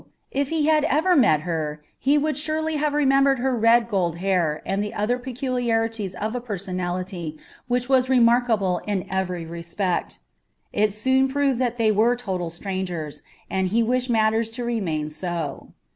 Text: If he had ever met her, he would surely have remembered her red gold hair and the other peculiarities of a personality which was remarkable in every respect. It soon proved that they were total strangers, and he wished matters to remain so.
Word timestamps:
If 0.31 0.49
he 0.49 0.65
had 0.65 0.83
ever 0.85 1.15
met 1.15 1.41
her, 1.41 1.83
he 1.99 2.17
would 2.17 2.35
surely 2.35 2.77
have 2.77 2.95
remembered 2.95 3.37
her 3.37 3.55
red 3.55 3.87
gold 3.87 4.15
hair 4.17 4.63
and 4.65 4.83
the 4.83 4.95
other 4.95 5.19
peculiarities 5.19 6.15
of 6.15 6.33
a 6.33 6.41
personality 6.41 7.37
which 7.67 7.87
was 7.87 8.09
remarkable 8.09 8.81
in 8.87 9.05
every 9.11 9.45
respect. 9.45 10.17
It 10.73 10.91
soon 10.91 11.27
proved 11.27 11.59
that 11.59 11.77
they 11.77 11.91
were 11.91 12.15
total 12.15 12.49
strangers, 12.49 13.21
and 13.47 13.67
he 13.67 13.83
wished 13.83 14.09
matters 14.09 14.49
to 14.57 14.65
remain 14.65 15.11
so. 15.11 15.67